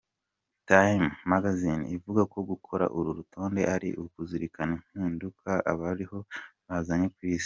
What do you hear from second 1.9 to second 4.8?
ivuga ko gukora uru rutonde ari ukuzirikana